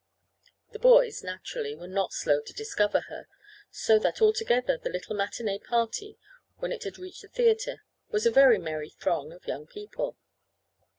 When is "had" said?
6.85-6.97